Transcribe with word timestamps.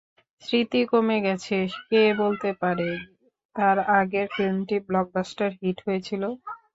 সৃতি 0.43 0.81
কমে 0.91 1.17
গেছে, 1.25 1.57
কে 1.85 2.01
বলতে 2.21 2.49
পারে 2.61 2.89
তার 3.55 3.77
আগের 3.99 4.27
ফিল্মটি 4.35 4.77
ব্লকবাস্টার 4.87 5.49
হিট 5.59 5.77
হয়েছিল? 5.85 6.23